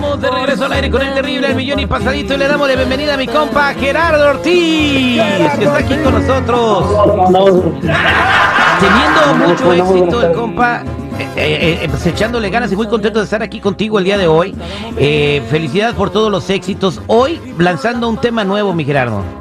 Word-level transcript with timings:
De 0.00 0.30
regreso 0.30 0.64
al 0.64 0.72
aire 0.72 0.90
con 0.90 1.02
el 1.02 1.12
terrible 1.12 1.48
El 1.48 1.56
Millón 1.56 1.78
y 1.78 1.86
Pasadito 1.86 2.32
y 2.32 2.38
le 2.38 2.48
damos 2.48 2.66
la 2.66 2.74
bienvenida 2.74 3.14
a 3.14 3.16
mi 3.18 3.26
compa 3.26 3.74
Gerardo 3.74 4.30
Ortiz, 4.30 5.20
que 5.58 5.64
está 5.64 5.76
aquí 5.76 5.94
con 5.96 6.14
nosotros. 6.14 6.86
Teniendo 8.80 9.46
mucho 9.46 9.72
éxito 9.74 10.22
el 10.22 10.32
compa, 10.32 10.82
eh, 11.18 11.28
eh, 11.36 11.78
eh, 11.82 11.88
pues 11.90 12.06
echándole 12.06 12.48
ganas 12.48 12.72
y 12.72 12.76
muy 12.76 12.86
contento 12.86 13.18
de 13.18 13.24
estar 13.24 13.42
aquí 13.42 13.60
contigo 13.60 13.98
el 13.98 14.06
día 14.06 14.16
de 14.16 14.26
hoy. 14.26 14.54
Felicidades 15.50 15.94
por 15.94 16.08
todos 16.08 16.30
los 16.30 16.48
éxitos. 16.48 17.02
Hoy 17.06 17.54
lanzando 17.58 18.08
un 18.08 18.16
tema 18.16 18.42
nuevo, 18.42 18.72
mi 18.72 18.86
Gerardo. 18.86 19.39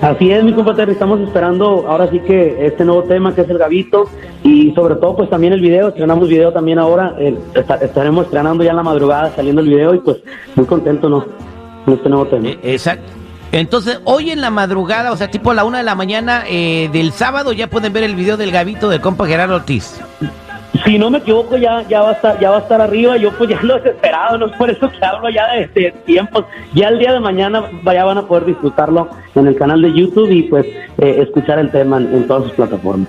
Así 0.00 0.30
es, 0.30 0.44
mi 0.44 0.52
compadre, 0.52 0.92
estamos 0.92 1.20
esperando 1.20 1.86
ahora 1.88 2.10
sí 2.10 2.18
que 2.20 2.66
este 2.66 2.84
nuevo 2.84 3.04
tema 3.04 3.34
que 3.34 3.40
es 3.42 3.48
el 3.48 3.58
Gavito 3.58 4.04
y 4.42 4.72
sobre 4.74 4.96
todo 4.96 5.16
pues 5.16 5.30
también 5.30 5.52
el 5.54 5.60
video, 5.60 5.88
estrenamos 5.88 6.28
video 6.28 6.52
también 6.52 6.78
ahora, 6.78 7.14
esta- 7.54 7.76
estaremos 7.76 8.26
estrenando 8.26 8.62
ya 8.62 8.70
en 8.70 8.76
la 8.76 8.82
madrugada 8.82 9.32
saliendo 9.34 9.62
el 9.62 9.68
video 9.68 9.94
y 9.94 9.98
pues 10.00 10.18
muy 10.56 10.66
contento, 10.66 11.08
¿no? 11.08 11.24
Con 11.84 11.94
este 11.94 12.08
nuevo 12.08 12.26
tema. 12.26 12.48
Eh, 12.48 12.58
Exacto. 12.62 13.04
Entonces, 13.52 14.00
hoy 14.04 14.30
en 14.30 14.40
la 14.40 14.50
madrugada, 14.50 15.12
o 15.12 15.16
sea, 15.16 15.30
tipo 15.30 15.52
a 15.52 15.54
la 15.54 15.64
una 15.64 15.78
de 15.78 15.84
la 15.84 15.94
mañana 15.94 16.42
eh, 16.48 16.90
del 16.92 17.12
sábado, 17.12 17.52
ya 17.52 17.68
pueden 17.68 17.92
ver 17.92 18.02
el 18.02 18.16
video 18.16 18.36
del 18.36 18.50
Gavito 18.50 18.88
del 18.88 19.00
compa 19.00 19.26
Gerardo 19.26 19.54
Ortiz. 19.54 20.00
Si 20.84 20.98
no 20.98 21.08
me 21.08 21.18
equivoco 21.18 21.56
ya 21.56 21.82
ya 21.82 22.02
va 22.02 22.10
a 22.10 22.12
estar 22.12 22.40
ya 22.40 22.50
va 22.50 22.56
a 22.56 22.60
estar 22.60 22.80
arriba, 22.80 23.16
yo 23.16 23.30
pues 23.32 23.50
ya 23.54 23.62
lo 23.62 23.76
desesperado, 23.76 24.38
no 24.38 24.46
es 24.46 24.56
por 24.56 24.70
eso 24.70 24.90
que 24.90 25.04
hablo 25.04 25.28
ya 25.30 25.52
de, 25.52 25.66
de 25.68 25.92
tiempos. 26.04 26.44
Ya 26.74 26.88
el 26.88 26.98
día 26.98 27.12
de 27.12 27.20
mañana 27.20 27.70
ya 27.84 28.04
van 28.04 28.18
a 28.18 28.26
poder 28.26 28.46
disfrutarlo 28.46 29.08
en 29.34 29.46
el 29.46 29.56
canal 29.56 29.82
de 29.82 29.92
YouTube 29.92 30.30
y 30.30 30.42
pues 30.44 30.66
eh, 30.98 31.16
escuchar 31.18 31.58
el 31.58 31.70
tema 31.70 31.98
en 31.98 32.26
todas 32.26 32.44
sus 32.44 32.52
plataformas. 32.52 33.08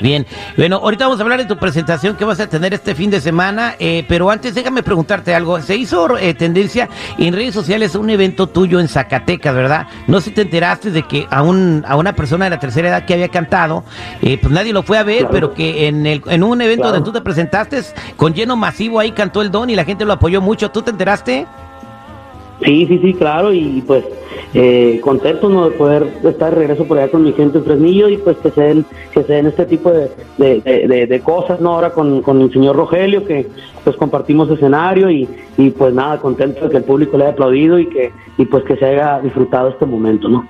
Bien, 0.00 0.26
bueno, 0.56 0.76
ahorita 0.78 1.04
vamos 1.04 1.20
a 1.20 1.22
hablar 1.22 1.38
de 1.38 1.44
tu 1.44 1.56
presentación 1.56 2.16
que 2.16 2.24
vas 2.24 2.40
a 2.40 2.48
tener 2.48 2.74
este 2.74 2.94
fin 2.96 3.10
de 3.10 3.20
semana, 3.20 3.76
eh, 3.78 4.04
pero 4.08 4.28
antes 4.28 4.52
déjame 4.54 4.82
preguntarte 4.82 5.34
algo. 5.34 5.60
Se 5.62 5.76
hizo 5.76 6.18
eh, 6.18 6.34
tendencia 6.34 6.88
en 7.16 7.32
redes 7.32 7.54
sociales 7.54 7.94
un 7.94 8.10
evento 8.10 8.48
tuyo 8.48 8.80
en 8.80 8.88
Zacatecas, 8.88 9.54
¿verdad? 9.54 9.86
No 10.08 10.18
sé 10.20 10.30
si 10.30 10.30
te 10.32 10.42
enteraste 10.42 10.90
de 10.90 11.04
que 11.04 11.26
a, 11.30 11.42
un, 11.42 11.84
a 11.86 11.96
una 11.96 12.12
persona 12.14 12.44
de 12.46 12.50
la 12.50 12.58
tercera 12.58 12.88
edad 12.88 13.04
que 13.06 13.14
había 13.14 13.28
cantado, 13.28 13.84
eh, 14.20 14.36
pues 14.40 14.52
nadie 14.52 14.72
lo 14.72 14.82
fue 14.82 14.98
a 14.98 15.04
ver, 15.04 15.18
Claro. 15.18 15.32
pero 15.32 15.54
que 15.54 15.86
en, 15.86 16.06
el, 16.06 16.22
en 16.26 16.42
un 16.42 16.60
evento 16.60 16.82
Claro. 16.82 16.96
donde 16.96 17.06
tú 17.10 17.12
te 17.16 17.22
presentaste 17.22 17.80
con 18.16 18.34
lleno 18.34 18.56
masivo 18.56 18.98
ahí 18.98 19.12
cantó 19.12 19.42
el 19.42 19.50
don 19.52 19.70
y 19.70 19.76
la 19.76 19.84
gente 19.84 20.04
lo 20.04 20.12
apoyó 20.14 20.40
mucho. 20.40 20.70
¿Tú 20.72 20.82
te 20.82 20.90
enteraste? 20.90 21.46
Sí, 22.62 22.86
sí, 22.86 22.98
sí, 23.02 23.14
claro, 23.14 23.52
y 23.52 23.82
pues 23.86 24.04
eh, 24.54 25.00
contento 25.02 25.48
¿no? 25.48 25.68
de 25.68 25.76
poder 25.76 26.06
estar 26.24 26.50
de 26.50 26.56
regreso 26.60 26.84
por 26.86 26.98
allá 26.98 27.10
con 27.10 27.24
mi 27.24 27.32
gente 27.32 27.58
en 27.58 27.64
Fresnillo 27.64 28.08
y 28.08 28.16
pues 28.18 28.36
que 28.38 28.50
se 28.52 28.60
den, 28.60 28.86
que 29.12 29.24
se 29.24 29.32
den 29.32 29.46
este 29.46 29.66
tipo 29.66 29.90
de, 29.90 30.10
de, 30.38 31.06
de- 31.08 31.20
cosas, 31.20 31.60
¿no? 31.60 31.74
Ahora 31.74 31.90
con, 31.90 32.22
con 32.22 32.40
el 32.40 32.52
señor 32.52 32.76
Rogelio, 32.76 33.24
que 33.26 33.46
pues 33.82 33.96
compartimos 33.96 34.50
escenario 34.50 35.10
y, 35.10 35.28
y 35.58 35.70
pues 35.70 35.92
nada, 35.92 36.20
contento 36.20 36.64
de 36.64 36.70
que 36.70 36.76
el 36.78 36.84
público 36.84 37.16
le 37.16 37.24
haya 37.24 37.32
aplaudido 37.32 37.78
y 37.78 37.86
que 37.86 38.12
y 38.38 38.44
pues 38.46 38.64
que 38.64 38.76
se 38.76 38.84
haya 38.84 39.20
disfrutado 39.20 39.68
este 39.70 39.86
momento, 39.86 40.28
¿no? 40.28 40.46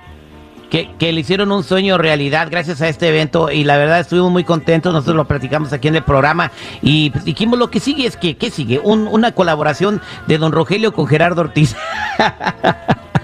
Que, 0.75 0.89
que 0.99 1.13
le 1.13 1.21
hicieron 1.21 1.53
un 1.53 1.63
sueño 1.63 1.97
realidad 1.97 2.49
gracias 2.51 2.81
a 2.81 2.89
este 2.89 3.07
evento 3.07 3.49
y 3.49 3.63
la 3.63 3.77
verdad 3.77 4.01
estuvimos 4.01 4.29
muy 4.29 4.43
contentos, 4.43 4.91
nosotros 4.91 5.15
lo 5.15 5.23
platicamos 5.25 5.71
aquí 5.71 5.87
en 5.87 5.95
el 5.95 6.03
programa 6.03 6.51
y 6.81 7.11
pues, 7.11 7.23
dijimos 7.23 7.57
lo 7.57 7.69
que 7.69 7.79
sigue 7.79 8.05
es 8.05 8.17
que, 8.17 8.35
¿qué 8.35 8.49
sigue? 8.49 8.79
Un- 8.83 9.07
una 9.07 9.31
colaboración 9.31 10.01
de 10.27 10.37
don 10.37 10.51
Rogelio 10.51 10.91
con 10.91 11.07
Gerardo 11.07 11.39
Ortiz. 11.41 11.77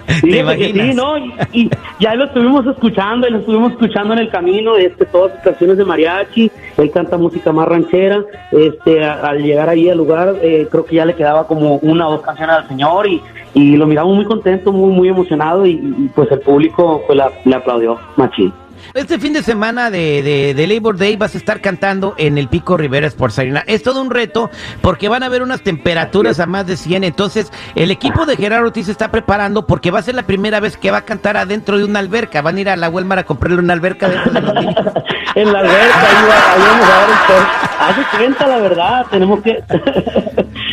¿Te 0.07 0.13
Fíjate 0.13 0.57
que 0.57 0.69
imaginas? 0.69 0.87
Sí, 0.87 0.93
¿no? 0.93 1.17
Y, 1.17 1.33
y 1.53 1.69
ya 1.99 2.15
lo 2.15 2.25
estuvimos 2.25 2.65
escuchando, 2.67 3.27
y 3.27 3.31
lo 3.31 3.39
estuvimos 3.39 3.71
escuchando 3.73 4.13
en 4.13 4.19
el 4.19 4.29
camino, 4.29 4.75
este, 4.75 5.05
todas 5.05 5.33
sus 5.33 5.41
canciones 5.41 5.77
de 5.77 5.85
mariachi, 5.85 6.51
él 6.77 6.91
canta 6.91 7.17
música 7.17 7.51
más 7.51 7.67
ranchera, 7.67 8.23
este, 8.51 9.03
al 9.03 9.41
llegar 9.41 9.69
ahí 9.69 9.89
al 9.89 9.97
lugar, 9.97 10.35
eh, 10.41 10.67
creo 10.69 10.85
que 10.85 10.95
ya 10.95 11.05
le 11.05 11.15
quedaba 11.15 11.47
como 11.47 11.75
una 11.77 12.07
o 12.07 12.11
dos 12.11 12.21
canciones 12.21 12.55
al 12.55 12.67
señor, 12.67 13.07
y, 13.07 13.21
y 13.53 13.75
lo 13.75 13.87
miramos 13.87 14.15
muy 14.15 14.25
contento, 14.25 14.71
muy, 14.71 14.91
muy 14.91 15.09
emocionado, 15.09 15.65
y, 15.65 16.09
pues 16.15 16.31
el 16.31 16.39
público 16.39 17.01
pues, 17.07 17.19
le 17.45 17.55
aplaudió, 17.55 17.97
machín. 18.15 18.53
Este 18.93 19.19
fin 19.19 19.33
de 19.33 19.43
semana 19.43 19.89
de, 19.89 20.53
de, 20.55 20.67
Labor 20.67 20.97
Day 20.97 21.15
vas 21.15 21.35
a 21.35 21.37
estar 21.37 21.61
cantando 21.61 22.13
en 22.17 22.37
el 22.37 22.47
Pico 22.47 22.77
Rivera 22.77 23.07
Sports 23.07 23.39
Arena. 23.39 23.63
Es 23.67 23.83
todo 23.83 24.01
un 24.01 24.09
reto 24.09 24.49
porque 24.81 25.09
van 25.09 25.23
a 25.23 25.27
haber 25.27 25.43
unas 25.43 25.61
temperaturas 25.61 26.39
a 26.39 26.45
más 26.45 26.67
de 26.67 26.77
100. 26.77 27.03
Entonces, 27.03 27.51
el 27.75 27.91
equipo 27.91 28.25
de 28.25 28.35
Gerardo 28.35 28.67
Ortiz 28.67 28.85
se 28.87 28.91
está 28.91 29.09
preparando 29.11 29.65
porque 29.65 29.91
va 29.91 29.99
a 29.99 30.03
ser 30.03 30.15
la 30.15 30.23
primera 30.23 30.59
vez 30.59 30.77
que 30.77 30.91
va 30.91 30.97
a 30.97 31.05
cantar 31.05 31.37
adentro 31.37 31.77
de 31.77 31.85
una 31.85 31.99
alberca. 31.99 32.41
Van 32.41 32.57
a 32.57 32.61
ir 32.61 32.69
a 32.69 32.75
la 32.75 32.89
Walmart 32.89 33.21
a 33.21 33.25
comprarle 33.25 33.59
una 33.59 33.73
alberca 33.73 34.09
dentro 34.09 34.31
de 34.33 34.41
la 34.41 34.51
en 35.35 35.53
la 35.53 35.59
alberca, 35.59 36.01
ahí, 36.01 36.27
va- 36.29 36.53
ahí. 36.53 37.91
Hace 37.91 38.17
cuenta, 38.17 38.47
la 38.47 38.57
verdad, 38.57 39.05
tenemos 39.09 39.41
que... 39.41 39.63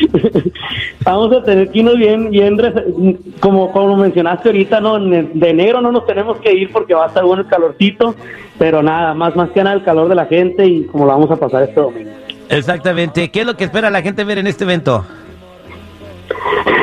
vamos 1.05 1.33
a 1.33 1.43
tener 1.43 1.71
que 1.71 1.79
irnos 1.79 1.97
bien, 1.97 2.31
bien, 2.31 2.57
como, 3.41 3.73
como 3.73 3.97
mencionaste 3.97 4.49
ahorita, 4.49 4.81
¿no? 4.81 4.99
De 4.99 5.51
enero 5.51 5.81
no 5.81 5.93
nos 5.93 6.07
tenemos 6.07 6.39
que 6.39 6.53
ir 6.53 6.71
porque 6.73 6.95
va 6.95 7.05
a 7.05 7.09
estar 7.09 7.25
bueno 7.25 7.43
el 7.43 7.49
calorcito, 7.49 8.15
pero 8.59 8.83
nada, 8.83 9.15
más, 9.15 9.35
más 9.37 9.51
que 9.51 9.63
nada 9.63 9.77
el 9.77 9.85
calor 9.85 10.09
de 10.09 10.15
la 10.15 10.27
gente 10.27 10.67
y 10.67 10.85
como 10.85 11.05
lo 11.05 11.13
vamos 11.13 11.31
a 11.31 11.37
pasar 11.37 11.63
este 11.65 11.81
domingo. 11.81 12.11
Exactamente. 12.49 13.31
¿Qué 13.31 13.41
es 13.41 13.47
lo 13.47 13.57
que 13.57 13.65
espera 13.65 13.91
la 13.91 14.03
gente 14.03 14.25
ver 14.25 14.39
en 14.39 14.47
este 14.47 14.65
evento? 14.65 15.05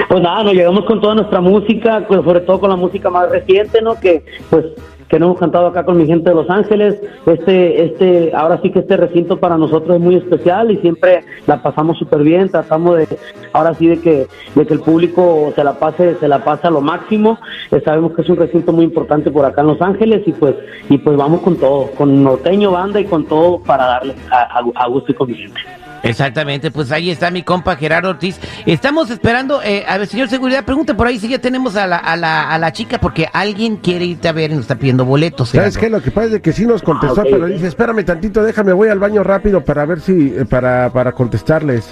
Pues 0.09 0.21
nada, 0.21 0.43
nos 0.43 0.53
llegamos 0.53 0.85
con 0.85 1.01
toda 1.01 1.15
nuestra 1.15 1.41
música, 1.41 2.05
sobre 2.07 2.41
todo 2.41 2.59
con 2.59 2.69
la 2.69 2.75
música 2.75 3.09
más 3.09 3.29
reciente, 3.29 3.81
¿no? 3.81 3.99
Que 3.99 4.23
pues 4.49 4.65
hemos 5.23 5.37
cantado 5.39 5.67
acá 5.67 5.83
con 5.85 5.97
mi 5.97 6.05
gente 6.05 6.29
de 6.29 6.35
Los 6.35 6.49
Ángeles. 6.49 6.99
Este, 7.25 7.85
este, 7.85 8.31
ahora 8.35 8.59
sí 8.61 8.69
que 8.71 8.79
este 8.79 8.97
recinto 8.97 9.39
para 9.39 9.57
nosotros 9.57 9.95
es 9.97 10.01
muy 10.01 10.15
especial 10.15 10.71
y 10.71 10.77
siempre 10.77 11.23
la 11.47 11.61
pasamos 11.61 11.97
súper 11.97 12.21
bien. 12.23 12.49
Tratamos 12.49 12.97
de, 12.97 13.07
ahora 13.53 13.73
sí 13.75 13.87
de 13.87 13.99
que, 13.99 14.27
de 14.55 14.65
que 14.65 14.73
el 14.73 14.79
público 14.81 15.51
se 15.55 15.63
la 15.63 15.79
pase, 15.79 16.15
se 16.19 16.27
la 16.27 16.43
pase 16.43 16.67
a 16.67 16.71
lo 16.71 16.81
máximo. 16.81 17.37
Eh, 17.71 17.81
sabemos 17.85 18.13
que 18.13 18.21
es 18.23 18.29
un 18.29 18.37
recinto 18.37 18.71
muy 18.73 18.85
importante 18.85 19.31
por 19.31 19.45
acá 19.45 19.61
en 19.61 19.67
Los 19.67 19.81
Ángeles 19.81 20.21
y 20.27 20.31
pues, 20.33 20.55
y 20.89 20.97
pues 20.97 21.15
vamos 21.17 21.41
con 21.41 21.57
todo, 21.57 21.91
con 21.97 22.23
norteño 22.23 22.71
banda 22.71 22.99
y 22.99 23.05
con 23.05 23.25
todo 23.25 23.59
para 23.59 23.85
darle 23.85 24.15
a, 24.31 24.59
a- 24.59 24.83
a 24.83 24.87
gusto 24.87 25.11
y 25.11 25.15
con 25.15 25.27
mi 25.29 25.35
gente. 25.35 25.59
Exactamente, 26.05 26.71
pues 26.71 26.91
ahí 26.91 27.09
está 27.09 27.31
mi 27.31 27.43
compa 27.43 27.75
Gerardo 27.75 28.09
Ortiz. 28.09 28.39
Estamos 28.65 29.09
esperando, 29.09 29.61
eh, 29.63 29.83
a 29.87 29.97
ver, 29.97 30.07
señor 30.07 30.29
Seguridad, 30.29 30.63
pregunte 30.63 30.93
por 30.93 31.07
ahí 31.07 31.19
si 31.19 31.27
ya 31.27 31.39
tenemos 31.39 31.75
a 31.75 31.87
la, 31.87 31.97
a 31.97 32.15
la, 32.15 32.49
a 32.49 32.57
la 32.59 32.71
chica, 32.71 32.99
porque 32.99 33.27
alguien 33.33 33.77
quiere 33.77 34.05
irte 34.05 34.27
a 34.27 34.31
ver 34.31 34.51
y 34.51 34.53
nos 34.55 34.61
está 34.63 34.75
pidiendo 34.75 35.03
boletos. 35.05 35.49
¿Sabes 35.49 35.75
qué? 35.75 35.81
Gerardo. 35.81 35.97
Lo 35.97 36.03
que 36.03 36.11
pasa 36.11 36.35
es 36.35 36.41
que 36.41 36.53
sí 36.53 36.65
nos 36.65 36.81
contestó, 36.81 37.21
Ah, 37.21 37.23
pero 37.29 37.45
dice, 37.47 37.67
espérame 37.67 38.03
tantito, 38.03 38.43
déjame, 38.43 38.73
voy 38.73 38.89
al 38.89 38.99
baño 38.99 39.23
rápido 39.23 39.63
para 39.63 39.85
ver 39.85 40.01
si, 40.01 40.33
eh, 40.35 40.45
para, 40.45 40.91
para 40.91 41.11
contestarles. 41.11 41.87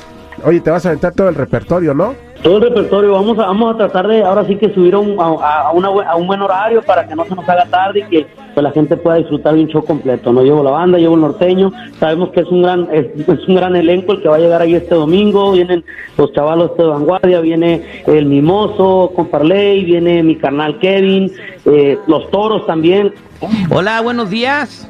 Oye, 0.46 0.59
te 0.59 0.70
vas 0.70 0.86
a 0.86 0.90
aventar 0.90 1.14
todo 1.14 1.30
el 1.30 1.36
repertorio, 1.36 1.94
¿no? 1.94 2.16
Todo 2.42 2.58
el 2.58 2.64
repertorio, 2.64 3.14
vamos 3.14 3.40
a, 3.40 3.46
vamos 3.46 3.74
a 3.74 3.78
tratar 3.78 4.08
de 4.08 4.22
ahora 4.22 4.46
sí 4.46 4.58
que 4.58 4.74
subir 4.74 4.94
a 4.96 5.00
un, 5.00 5.18
a, 5.18 5.62
a 5.68 5.72
una 5.72 5.88
a 5.88 6.16
un 6.18 6.28
buen 6.28 6.42
horario 6.42 6.81
para 6.81 7.08
que 7.08 7.16
no 7.16 7.24
se 7.24 7.34
nos 7.36 7.48
haga 7.48 7.66
tarde 7.68 8.00
y 8.02 8.04
que 8.09 8.28
pues, 8.53 8.62
la 8.62 8.72
gente 8.72 8.98
pueda 8.98 9.16
disfrutar 9.16 9.53
de 9.53 9.62
un 9.62 9.68
show 9.70 9.86
completo. 9.86 10.34
No 10.34 10.42
llevo 10.44 10.62
la 10.62 10.72
banda, 10.72 10.98
llevo 10.98 11.16
el 11.16 11.22
norteño, 11.22 11.72
sabemos 12.00 12.32
que 12.32 12.42
es 12.42 12.48
un 12.48 12.64
gran 12.64 12.90
es, 12.92 13.06
es 13.16 13.48
un 13.48 13.56
gran 13.56 13.78
elenco 13.78 14.12
el 14.12 14.22
que 14.22 14.28
va 14.28 14.36
a 14.36 14.40
llegar 14.40 14.62
ahí 14.62 14.76
este 14.76 14.94
domingo, 14.94 15.53
vienen 15.53 15.86
los 16.18 16.34
chavalos 16.34 16.76
de 16.76 16.84
vanguardia, 16.84 17.40
viene 17.40 18.03
el 18.06 18.26
Mimoso 18.26 19.14
con 19.16 19.28
Parley, 19.28 19.85
viene 19.85 20.22
mi 20.23 20.35
carnal 20.35 20.79
Kevin, 20.79 21.32
eh, 21.66 21.97
los 22.08 22.29
toros 22.29 22.67
también. 22.67 23.14
Hola, 23.70 24.02
buenos 24.02 24.29
días. 24.29 24.90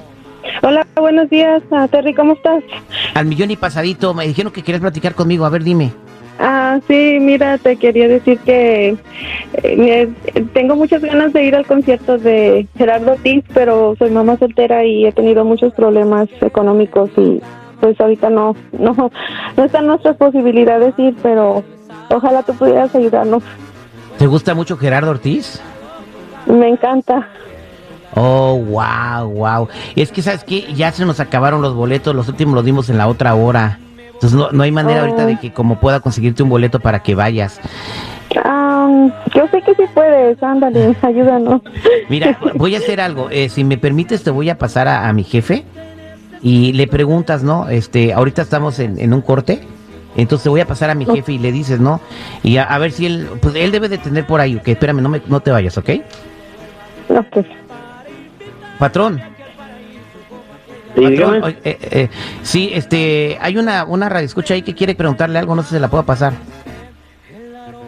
Hola, 0.61 0.85
buenos 0.95 1.29
días, 1.29 1.61
ah, 1.71 1.87
Terry, 1.89 2.13
¿cómo 2.13 2.33
estás? 2.33 2.63
Al 3.13 3.25
millón 3.25 3.51
y 3.51 3.55
pasadito, 3.55 4.13
me 4.13 4.27
dijeron 4.27 4.51
que 4.51 4.61
querías 4.61 4.81
platicar 4.81 5.15
conmigo, 5.15 5.45
a 5.45 5.49
ver, 5.49 5.63
dime. 5.63 5.91
Ah, 6.39 6.79
sí, 6.87 7.17
mira, 7.21 7.57
te 7.57 7.77
quería 7.77 8.07
decir 8.07 8.39
que 8.39 8.97
eh, 9.53 10.09
tengo 10.53 10.75
muchas 10.75 11.01
ganas 11.01 11.31
de 11.31 11.43
ir 11.43 11.55
al 11.55 11.65
concierto 11.65 12.17
de 12.17 12.67
Gerardo 12.77 13.13
Ortiz, 13.13 13.43
pero 13.53 13.95
soy 13.99 14.09
mamá 14.09 14.37
soltera 14.37 14.83
y 14.83 15.05
he 15.05 15.11
tenido 15.11 15.45
muchos 15.45 15.73
problemas 15.73 16.27
económicos 16.41 17.11
y 17.17 17.41
pues 17.79 17.99
ahorita 17.99 18.29
no, 18.29 18.55
no, 18.71 19.11
no 19.57 19.63
están 19.63 19.87
nuestras 19.87 20.17
posibilidades 20.17 20.93
ir, 20.97 21.15
pero 21.21 21.63
ojalá 22.09 22.41
tú 22.43 22.53
pudieras 22.55 22.93
ayudarnos. 22.95 23.43
¿Te 24.17 24.25
gusta 24.25 24.55
mucho 24.55 24.77
Gerardo 24.77 25.11
Ortiz? 25.11 25.61
Me 26.47 26.67
encanta. 26.67 27.27
Oh, 28.15 28.55
wow, 28.55 29.27
wow. 29.29 29.67
Es 29.95 30.11
que, 30.11 30.21
¿sabes 30.21 30.43
qué? 30.43 30.67
Ya 30.75 30.91
se 30.91 31.05
nos 31.05 31.19
acabaron 31.19 31.61
los 31.61 31.73
boletos, 31.73 32.15
los 32.15 32.27
últimos 32.27 32.53
los 32.55 32.63
dimos 32.65 32.89
en 32.89 32.97
la 32.97 33.07
otra 33.07 33.33
hora. 33.35 33.79
Entonces 34.13 34.33
no, 34.33 34.51
no 34.51 34.63
hay 34.63 34.71
manera 34.71 34.99
Oh. 35.01 35.03
ahorita 35.05 35.25
de 35.25 35.39
que 35.39 35.51
como 35.51 35.79
pueda 35.79 35.99
conseguirte 35.99 36.43
un 36.43 36.49
boleto 36.49 36.79
para 36.79 36.99
que 37.01 37.15
vayas. 37.15 37.59
Ah, 38.43 39.07
yo 39.35 39.47
sé 39.51 39.61
que 39.61 39.75
sí 39.75 39.83
puedes, 39.93 40.41
ándale, 40.41 40.95
ayúdanos. 41.01 41.61
Mira, 42.09 42.37
voy 42.55 42.75
a 42.75 42.77
hacer 42.79 43.01
algo. 43.01 43.29
eh, 43.29 43.49
si 43.49 43.63
me 43.63 43.77
permites, 43.77 44.23
te 44.23 44.31
voy 44.31 44.49
a 44.49 44.57
pasar 44.57 44.87
a, 44.87 45.07
a 45.09 45.13
mi 45.13 45.23
jefe 45.23 45.63
y 46.41 46.73
le 46.73 46.87
preguntas, 46.87 47.43
¿no? 47.43 47.69
Este, 47.69 48.13
ahorita 48.13 48.41
estamos 48.41 48.79
en, 48.79 48.99
en 48.99 49.13
un 49.13 49.21
corte. 49.21 49.61
Entonces 50.15 50.43
te 50.43 50.49
voy 50.49 50.61
a 50.61 50.67
pasar 50.67 50.89
a 50.91 50.95
mi 50.95 51.05
jefe 51.05 51.33
y 51.33 51.39
le 51.39 51.51
dices, 51.51 51.79
¿no? 51.79 51.99
Y 52.43 52.57
a, 52.57 52.63
a 52.65 52.77
ver 52.77 52.91
si 52.91 53.07
él, 53.07 53.27
pues 53.41 53.55
él 53.55 53.71
debe 53.71 53.89
de 53.89 53.97
tener 53.97 54.27
por 54.27 54.39
ahí, 54.41 54.55
ok, 54.55 54.67
espérame, 54.67 55.01
no, 55.01 55.09
me, 55.09 55.21
no 55.27 55.39
te 55.39 55.49
vayas, 55.51 55.75
¿ok? 55.77 55.89
Ok. 57.09 57.45
Patrón. 58.83 59.21
Patrón, 60.93 61.41
oye, 61.41 61.57
eh, 61.63 61.77
eh, 61.89 62.09
sí, 62.41 62.69
este, 62.73 63.37
hay 63.39 63.55
una, 63.55 63.85
una 63.85 64.09
radio 64.09 64.25
escucha 64.25 64.55
ahí 64.55 64.61
que 64.61 64.75
quiere 64.75 64.93
preguntarle 64.93 65.39
algo, 65.39 65.55
no 65.55 65.61
sé 65.61 65.69
si 65.69 65.75
se 65.75 65.79
la 65.79 65.87
puedo 65.87 66.03
pasar. 66.03 66.33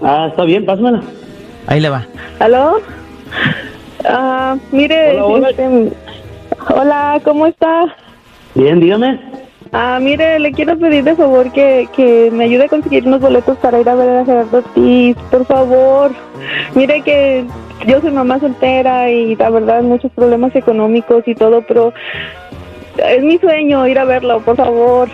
Ah, 0.02 0.28
está 0.30 0.46
bien, 0.46 0.66
pásamela. 0.66 1.02
Ahí 1.68 1.82
le 1.82 1.90
va. 1.90 2.06
¿Aló? 2.40 2.78
Ah, 4.06 4.56
mire, 4.72 5.20
Hola, 5.20 5.26
hola. 5.26 5.50
este, 5.50 5.92
hola, 6.74 7.20
¿cómo 7.26 7.48
está? 7.48 7.94
Bien, 8.54 8.80
dígame. 8.80 9.20
Ah, 9.72 10.00
mire, 10.02 10.40
le 10.40 10.52
quiero 10.52 10.78
pedir 10.78 11.04
de 11.04 11.16
favor 11.16 11.52
que, 11.52 11.88
que 11.96 12.30
me 12.32 12.46
ayude 12.46 12.66
a 12.66 12.70
conseguir 12.70 13.06
unos 13.08 13.20
boletos 13.20 13.58
para 13.58 13.80
ir 13.80 13.90
a 13.90 13.96
ver 13.96 14.10
a 14.10 14.26
Gerardo 14.26 14.58
Ortiz, 14.60 15.18
por 15.32 15.46
favor. 15.46 16.12
Mire 16.76 17.02
que 17.02 17.46
yo 17.86 18.00
soy 18.00 18.12
mamá 18.12 18.40
soltera 18.40 19.10
y 19.12 19.36
la 19.36 19.50
verdad 19.50 19.82
muchos 19.82 20.12
problemas 20.14 20.56
económicos 20.56 21.28
y 21.28 21.36
todo, 21.36 21.62
pero 21.68 21.92
es 22.98 23.24
mi 23.24 23.38
sueño 23.38 23.86
ir 23.88 24.00
a 24.00 24.06
verlo, 24.06 24.40
por 24.42 24.56
favor. 24.56 25.10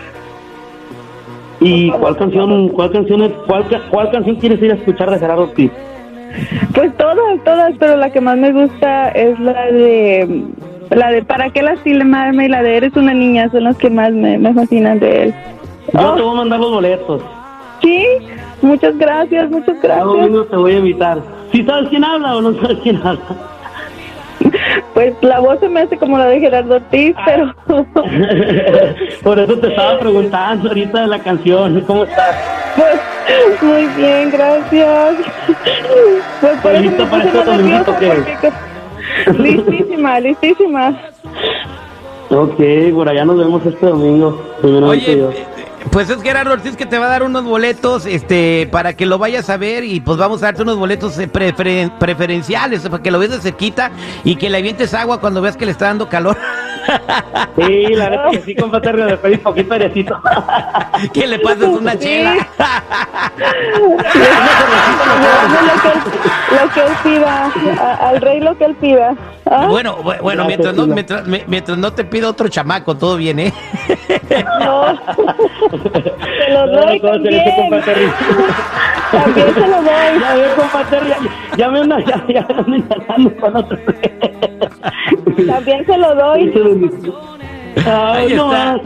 ¿Y 1.60 1.90
cuál 1.90 2.16
canción, 2.16 2.68
cuál 2.70 2.90
canción, 2.92 3.22
es- 3.22 3.32
cuál, 3.46 3.64
cuál 3.90 4.10
canción 4.10 4.36
quieres 4.36 4.62
ir 4.62 4.72
a 4.72 4.74
escuchar 4.74 5.10
de 5.10 5.18
Gerardo 5.18 5.44
Ortiz? 5.44 5.70
Pues 6.74 6.96
todas, 6.96 7.42
todas, 7.44 7.72
pero 7.78 7.96
la 7.96 8.10
que 8.10 8.20
más 8.20 8.36
me 8.38 8.52
gusta 8.52 9.08
es 9.10 9.38
la 9.40 9.66
de 9.66 10.44
la 10.94 11.10
de 11.10 11.22
¿Para 11.22 11.50
qué 11.50 11.62
lastimarme? 11.62 12.46
y 12.46 12.48
la 12.48 12.62
de 12.62 12.76
Eres 12.76 12.96
una 12.96 13.14
niña, 13.14 13.48
son 13.50 13.64
las 13.64 13.76
que 13.76 13.90
más 13.90 14.12
me, 14.12 14.38
me 14.38 14.52
fascinan 14.54 14.98
de 15.00 15.22
él. 15.24 15.34
Yo 15.92 16.00
Oh, 16.12 16.14
te 16.14 16.22
voy 16.22 16.32
a 16.32 16.36
mandar 16.36 16.60
los 16.60 16.70
boletos. 16.72 17.22
sí, 17.82 18.04
muchas 18.62 18.96
gracias, 18.98 19.50
muchas 19.50 19.76
Cada 19.80 19.96
gracias. 19.96 20.04
domingo 20.06 20.44
te 20.44 20.56
voy 20.56 20.72
a 20.74 20.78
invitar. 20.78 21.18
¿Sí 21.52 21.64
sabes 21.64 21.88
quién 21.90 22.04
habla 22.04 22.36
o 22.36 22.40
no 22.42 22.54
sabes 22.60 22.78
quién 22.82 22.96
habla? 22.98 23.20
Pues 24.94 25.14
la 25.22 25.38
voz 25.40 25.60
se 25.60 25.68
me 25.68 25.80
hace 25.80 25.96
como 25.96 26.18
la 26.18 26.26
de 26.26 26.40
Gerardo 26.40 26.74
Ortiz, 26.76 27.14
pero 27.24 27.54
Por 29.22 29.38
eso 29.38 29.58
te 29.58 29.68
estaba 29.68 29.98
preguntando 29.98 30.68
ahorita 30.68 31.00
de 31.02 31.06
la 31.06 31.18
canción. 31.20 31.80
¿Cómo 31.86 32.04
estás? 32.04 32.36
pues 32.76 33.62
muy 33.62 33.86
bien, 33.96 34.30
gracias. 34.30 35.14
Pues 36.40 36.60
por 36.60 36.72
eso 36.72 36.82
¿Lista 36.82 37.04
me 37.04 37.10
puse 37.24 37.32
más 37.38 37.46
nerviosa 37.46 37.84
porque- 37.84 38.52
Listísima, 39.38 40.20
listísima. 40.20 41.00
Ok, 42.30 42.60
por 42.94 43.08
allá 43.08 43.24
nos 43.24 43.38
vemos 43.38 43.64
este 43.66 43.86
domingo. 43.86 44.40
Oye, 44.62 45.26
pues 45.90 46.08
es 46.08 46.22
Gerardo 46.22 46.52
Ortiz 46.52 46.76
que 46.76 46.86
te 46.86 46.98
va 46.98 47.06
a 47.06 47.08
dar 47.08 47.22
unos 47.24 47.44
boletos 47.44 48.06
este, 48.06 48.68
para 48.70 48.94
que 48.94 49.04
lo 49.04 49.18
vayas 49.18 49.50
a 49.50 49.56
ver 49.56 49.84
y 49.84 50.00
pues 50.00 50.16
vamos 50.16 50.42
a 50.42 50.46
darte 50.46 50.62
unos 50.62 50.78
boletos 50.78 51.18
eh, 51.18 51.28
preferen- 51.30 51.90
preferenciales 51.98 52.82
para 52.88 53.02
que 53.02 53.10
lo 53.10 53.18
veas 53.18 53.32
de 53.32 53.40
cerquita 53.40 53.90
y 54.24 54.36
que 54.36 54.48
le 54.48 54.58
avientes 54.58 54.94
agua 54.94 55.20
cuando 55.20 55.42
veas 55.42 55.56
que 55.56 55.66
le 55.66 55.72
está 55.72 55.86
dando 55.86 56.08
calor. 56.08 56.36
Sí, 57.56 57.86
la 57.94 58.08
verdad 58.10 58.30
que 58.30 58.40
sí, 58.40 58.54
compa 58.54 58.80
Terrio, 58.80 59.06
le 59.10 59.16
pedí 59.16 59.36
poquito 59.38 59.74
airecito. 59.74 60.20
que 61.12 61.26
le 61.26 61.38
pases 61.38 61.68
una 61.68 61.92
Sí. 61.92 61.98
chela. 61.98 62.34
Dame 64.32 65.62
lo 65.66 65.82
que 65.82 65.88
él, 65.88 65.98
lo 66.50 66.72
que 66.72 66.80
él 66.80 66.92
pida, 67.02 67.52
al 68.00 68.20
rey 68.20 68.40
lo 68.40 68.56
que 68.58 68.64
él 68.64 68.74
pida. 68.76 69.14
¿Ah? 69.50 69.66
bueno, 69.68 69.96
bu- 69.98 70.20
bueno, 70.20 70.44
mientras 70.46 70.74
no, 70.74 70.86
mientras, 70.86 71.26
mi- 71.26 71.42
mientras 71.46 71.76
no 71.76 71.92
te 71.92 72.04
pida 72.04 72.28
otro 72.28 72.48
chamaco, 72.48 72.96
todo 72.96 73.16
bien, 73.16 73.38
¿eh? 73.40 73.52
No. 74.64 74.86
Se 76.46 76.52
lo 76.52 76.66
doy 76.68 77.00
¿cómo 77.00 77.12
hacer 77.14 77.34
eso, 77.34 77.50
también. 77.70 78.12
También 79.12 79.52
se 79.54 79.60
lo 79.60 79.82
doy. 79.82 80.20
Ya 80.20 80.34
veo, 80.34 80.56
compa 80.56 80.84
Terrio, 80.84 81.14
ya 81.58 81.68
me 81.68 81.80
anda, 81.80 81.98
ya, 82.00 82.24
ya 82.28 82.46
me 82.66 82.82
ando 83.14 83.36
con 83.36 83.56
otro. 83.56 83.78
También 85.46 85.86
se 85.86 85.98
lo 85.98 86.14
doy. 86.14 86.52
Ay, 87.76 88.26
Ahí 88.28 88.34
no 88.34 88.52
está. 88.52 88.80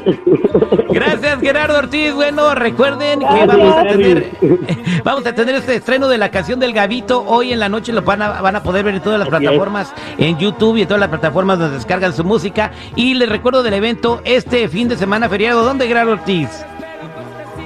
Gracias, 0.91 1.41
Gerardo 1.41 1.79
Ortiz. 1.79 2.15
Bueno, 2.15 2.55
recuerden 2.55 3.21
que 3.21 3.47
vamos 3.47 3.75
a 3.75 3.83
tener 3.83 4.31
vamos 5.05 5.27
a 5.27 5.35
tener 5.35 5.57
este 5.57 5.77
estreno 5.77 6.09
de 6.09 6.19
la 6.19 6.31
canción 6.31 6.61
del 6.61 6.73
Gavito. 6.73 7.25
Hoy 7.27 7.53
en 7.53 7.59
la 7.59 7.69
noche 7.69 7.93
lo 7.93 8.03
van 8.03 8.23
a, 8.23 8.41
van 8.41 8.57
a 8.57 8.63
poder 8.63 8.85
ver 8.85 8.95
en 8.95 9.03
todas 9.03 9.19
las 9.19 9.29
plataformas, 9.29 9.93
en 10.19 10.39
YouTube 10.39 10.77
y 10.77 10.83
en 10.83 10.89
todas 10.89 11.01
las 11.01 11.09
plataformas 11.09 11.59
donde 11.59 11.77
descargan 11.77 12.13
su 12.13 12.25
música. 12.25 12.71
Y 12.95 13.15
les 13.15 13.29
recuerdo 13.29 13.63
del 13.63 13.75
evento 13.75 14.21
este 14.25 14.69
fin 14.69 14.89
de 14.89 14.97
semana 14.97 15.29
feriado. 15.29 15.65
¿Dónde, 15.65 15.87
Gerardo 15.87 16.13
Ortiz? 16.13 16.49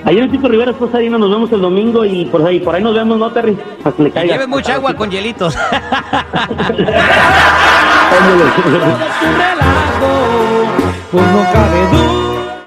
Ahí 0.04 0.16
en 0.16 0.24
el 0.24 0.30
Pico 0.30 0.48
Rivera, 0.48 0.72
pues 0.72 0.94
ahí 0.94 1.10
nos 1.10 1.30
vemos 1.30 1.52
el 1.52 1.60
domingo 1.60 2.06
y 2.06 2.24
por 2.24 2.46
ahí, 2.46 2.58
por 2.60 2.74
ahí 2.74 2.82
nos 2.82 2.94
vemos, 2.94 3.18
¿no, 3.18 3.30
Terry? 3.30 3.58
Para 3.82 3.94
que 3.94 4.02
le 4.04 4.10
caiga. 4.10 4.32
Lleven 4.32 4.48
mucha 4.48 4.74
agua 4.74 4.94
con 4.94 5.10
hielitos. 5.10 5.54
Ándale. 8.18 8.44
Pues 11.10 11.26
no 11.26 11.52
cabe 11.52 11.86
duda. 11.86 12.19